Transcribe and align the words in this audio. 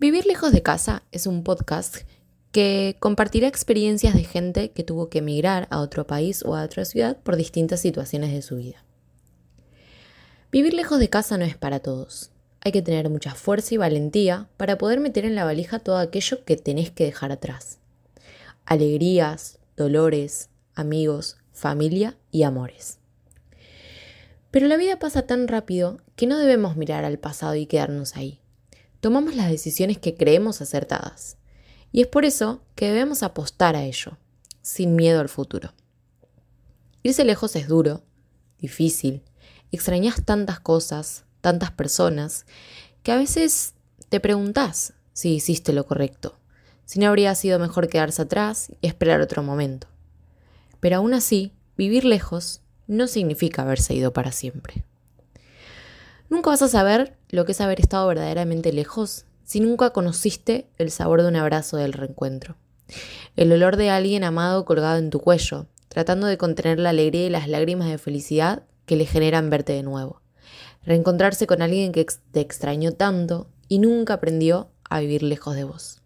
Vivir 0.00 0.26
lejos 0.26 0.50
de 0.50 0.60
casa 0.60 1.04
es 1.12 1.28
un 1.28 1.44
podcast 1.44 1.98
que 2.50 2.96
compartirá 2.98 3.46
experiencias 3.46 4.14
de 4.14 4.24
gente 4.24 4.72
que 4.72 4.82
tuvo 4.82 5.08
que 5.08 5.18
emigrar 5.18 5.68
a 5.70 5.78
otro 5.78 6.04
país 6.04 6.44
o 6.44 6.56
a 6.56 6.64
otra 6.64 6.84
ciudad 6.84 7.16
por 7.22 7.36
distintas 7.36 7.78
situaciones 7.78 8.32
de 8.32 8.42
su 8.42 8.56
vida. 8.56 8.84
Vivir 10.50 10.74
lejos 10.74 10.98
de 10.98 11.08
casa 11.08 11.38
no 11.38 11.44
es 11.44 11.56
para 11.56 11.78
todos. 11.78 12.32
Hay 12.60 12.72
que 12.72 12.82
tener 12.82 13.08
mucha 13.08 13.36
fuerza 13.36 13.74
y 13.74 13.78
valentía 13.78 14.48
para 14.56 14.78
poder 14.78 14.98
meter 14.98 15.24
en 15.26 15.36
la 15.36 15.44
valija 15.44 15.78
todo 15.78 15.98
aquello 15.98 16.44
que 16.44 16.56
tenés 16.56 16.90
que 16.90 17.04
dejar 17.04 17.30
atrás. 17.30 17.78
Alegrías, 18.66 19.60
dolores, 19.76 20.48
amigos, 20.74 21.36
familia 21.52 22.16
y 22.32 22.42
amores. 22.42 22.98
Pero 24.50 24.66
la 24.66 24.76
vida 24.76 24.98
pasa 24.98 25.22
tan 25.22 25.46
rápido 25.46 25.98
que 26.16 26.26
no 26.26 26.36
debemos 26.36 26.76
mirar 26.76 27.04
al 27.04 27.18
pasado 27.18 27.54
y 27.54 27.66
quedarnos 27.66 28.16
ahí. 28.16 28.40
Tomamos 29.04 29.34
las 29.34 29.50
decisiones 29.50 29.98
que 29.98 30.14
creemos 30.14 30.62
acertadas. 30.62 31.36
Y 31.92 32.00
es 32.00 32.06
por 32.06 32.24
eso 32.24 32.62
que 32.74 32.86
debemos 32.86 33.22
apostar 33.22 33.76
a 33.76 33.84
ello, 33.84 34.16
sin 34.62 34.96
miedo 34.96 35.20
al 35.20 35.28
futuro. 35.28 35.74
Irse 37.02 37.22
lejos 37.26 37.54
es 37.54 37.68
duro, 37.68 38.02
difícil, 38.58 39.22
extrañas 39.72 40.24
tantas 40.24 40.58
cosas, 40.58 41.26
tantas 41.42 41.70
personas, 41.70 42.46
que 43.02 43.12
a 43.12 43.18
veces 43.18 43.74
te 44.08 44.20
preguntas 44.20 44.94
si 45.12 45.34
hiciste 45.34 45.74
lo 45.74 45.84
correcto, 45.84 46.38
si 46.86 46.98
no 46.98 47.08
habría 47.08 47.34
sido 47.34 47.58
mejor 47.58 47.90
quedarse 47.90 48.22
atrás 48.22 48.72
y 48.80 48.86
esperar 48.86 49.20
otro 49.20 49.42
momento. 49.42 49.86
Pero 50.80 50.96
aún 50.96 51.12
así, 51.12 51.52
vivir 51.76 52.06
lejos 52.06 52.62
no 52.86 53.06
significa 53.06 53.60
haberse 53.60 53.92
ido 53.92 54.14
para 54.14 54.32
siempre. 54.32 54.86
Nunca 56.28 56.50
vas 56.50 56.62
a 56.62 56.68
saber 56.68 57.16
lo 57.28 57.44
que 57.44 57.52
es 57.52 57.60
haber 57.60 57.80
estado 57.80 58.06
verdaderamente 58.06 58.72
lejos 58.72 59.26
si 59.44 59.60
nunca 59.60 59.90
conociste 59.90 60.68
el 60.78 60.90
sabor 60.90 61.22
de 61.22 61.28
un 61.28 61.36
abrazo 61.36 61.76
del 61.76 61.92
reencuentro. 61.92 62.56
El 63.36 63.52
olor 63.52 63.76
de 63.76 63.90
alguien 63.90 64.24
amado 64.24 64.64
colgado 64.64 64.98
en 64.98 65.10
tu 65.10 65.20
cuello, 65.20 65.66
tratando 65.88 66.26
de 66.26 66.38
contener 66.38 66.78
la 66.78 66.90
alegría 66.90 67.26
y 67.26 67.30
las 67.30 67.48
lágrimas 67.48 67.88
de 67.88 67.98
felicidad 67.98 68.64
que 68.86 68.96
le 68.96 69.06
generan 69.06 69.50
verte 69.50 69.72
de 69.72 69.82
nuevo. 69.82 70.22
Reencontrarse 70.84 71.46
con 71.46 71.62
alguien 71.62 71.92
que 71.92 72.06
te 72.32 72.40
extrañó 72.40 72.92
tanto 72.92 73.48
y 73.68 73.78
nunca 73.78 74.14
aprendió 74.14 74.70
a 74.88 75.00
vivir 75.00 75.22
lejos 75.22 75.56
de 75.56 75.64
vos. 75.64 76.02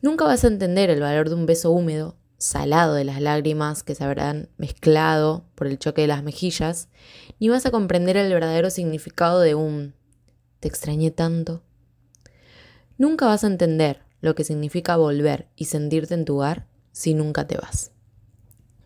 Nunca 0.00 0.24
vas 0.24 0.44
a 0.44 0.48
entender 0.48 0.90
el 0.90 1.00
valor 1.00 1.28
de 1.28 1.34
un 1.34 1.46
beso 1.46 1.70
húmedo 1.70 2.16
salado 2.42 2.94
de 2.94 3.04
las 3.04 3.20
lágrimas 3.20 3.84
que 3.84 3.94
se 3.94 4.02
habrán 4.02 4.48
mezclado 4.56 5.44
por 5.54 5.68
el 5.68 5.78
choque 5.78 6.02
de 6.02 6.08
las 6.08 6.24
mejillas, 6.24 6.88
ni 7.38 7.48
vas 7.48 7.66
a 7.66 7.70
comprender 7.70 8.16
el 8.16 8.32
verdadero 8.32 8.68
significado 8.68 9.38
de 9.40 9.54
un 9.54 9.94
te 10.58 10.66
extrañé 10.66 11.12
tanto. 11.12 11.62
Nunca 12.98 13.26
vas 13.26 13.44
a 13.44 13.46
entender 13.46 14.02
lo 14.20 14.34
que 14.34 14.42
significa 14.42 14.96
volver 14.96 15.48
y 15.54 15.66
sentirte 15.66 16.14
en 16.14 16.24
tu 16.24 16.36
hogar 16.36 16.66
si 16.90 17.14
nunca 17.14 17.46
te 17.46 17.56
vas. 17.56 17.92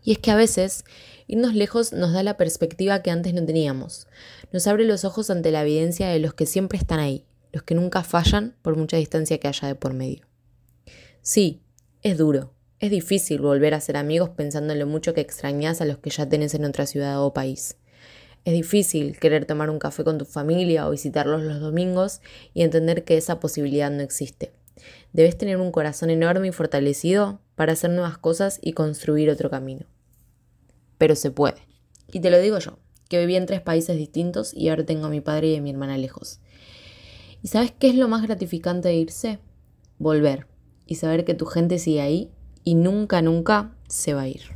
Y 0.02 0.12
es 0.12 0.18
que 0.18 0.30
a 0.30 0.36
veces 0.36 0.84
irnos 1.26 1.54
lejos 1.54 1.94
nos 1.94 2.12
da 2.12 2.22
la 2.22 2.36
perspectiva 2.36 3.02
que 3.02 3.10
antes 3.10 3.32
no 3.32 3.44
teníamos, 3.44 4.06
nos 4.52 4.66
abre 4.66 4.84
los 4.84 5.04
ojos 5.04 5.30
ante 5.30 5.50
la 5.50 5.62
evidencia 5.62 6.08
de 6.08 6.18
los 6.18 6.34
que 6.34 6.44
siempre 6.44 6.78
están 6.78 7.00
ahí, 7.00 7.24
los 7.52 7.62
que 7.62 7.74
nunca 7.74 8.02
fallan 8.02 8.54
por 8.60 8.76
mucha 8.76 8.98
distancia 8.98 9.38
que 9.38 9.48
haya 9.48 9.68
de 9.68 9.74
por 9.74 9.94
medio. 9.94 10.26
Sí, 11.22 11.62
es 12.02 12.18
duro, 12.18 12.55
es 12.78 12.90
difícil 12.90 13.40
volver 13.40 13.72
a 13.72 13.80
ser 13.80 13.96
amigos 13.96 14.30
pensando 14.30 14.72
en 14.74 14.78
lo 14.78 14.86
mucho 14.86 15.14
que 15.14 15.22
extrañas 15.22 15.80
a 15.80 15.86
los 15.86 15.98
que 15.98 16.10
ya 16.10 16.28
tenés 16.28 16.54
en 16.54 16.64
otra 16.64 16.86
ciudad 16.86 17.24
o 17.24 17.32
país. 17.32 17.76
Es 18.44 18.52
difícil 18.52 19.18
querer 19.18 19.46
tomar 19.46 19.70
un 19.70 19.78
café 19.78 20.04
con 20.04 20.18
tu 20.18 20.24
familia 20.24 20.86
o 20.86 20.90
visitarlos 20.90 21.42
los 21.42 21.60
domingos 21.60 22.20
y 22.52 22.62
entender 22.62 23.04
que 23.04 23.16
esa 23.16 23.40
posibilidad 23.40 23.90
no 23.90 24.02
existe. 24.02 24.52
Debes 25.12 25.38
tener 25.38 25.56
un 25.56 25.72
corazón 25.72 26.10
enorme 26.10 26.48
y 26.48 26.52
fortalecido 26.52 27.40
para 27.54 27.72
hacer 27.72 27.90
nuevas 27.90 28.18
cosas 28.18 28.58
y 28.62 28.72
construir 28.72 29.30
otro 29.30 29.48
camino. 29.48 29.86
Pero 30.98 31.16
se 31.16 31.30
puede. 31.30 31.66
Y 32.12 32.20
te 32.20 32.30
lo 32.30 32.38
digo 32.38 32.58
yo, 32.58 32.78
que 33.08 33.18
viví 33.18 33.36
en 33.36 33.46
tres 33.46 33.62
países 33.62 33.96
distintos 33.96 34.52
y 34.52 34.68
ahora 34.68 34.84
tengo 34.84 35.06
a 35.06 35.10
mi 35.10 35.22
padre 35.22 35.48
y 35.48 35.56
a 35.56 35.62
mi 35.62 35.70
hermana 35.70 35.96
lejos. 35.96 36.40
¿Y 37.42 37.48
sabes 37.48 37.72
qué 37.72 37.88
es 37.88 37.94
lo 37.94 38.06
más 38.06 38.22
gratificante 38.22 38.88
de 38.88 38.96
irse? 38.96 39.38
Volver 39.98 40.46
y 40.86 40.96
saber 40.96 41.24
que 41.24 41.34
tu 41.34 41.46
gente 41.46 41.78
sigue 41.78 42.02
ahí 42.02 42.30
y 42.66 42.74
nunca, 42.74 43.22
nunca 43.22 43.70
se 43.86 44.12
va 44.12 44.22
a 44.22 44.28
ir. 44.28 44.55